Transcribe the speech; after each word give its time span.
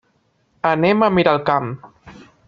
Anem 0.69 1.05
a 1.07 1.09
Miralcamp. 1.17 1.69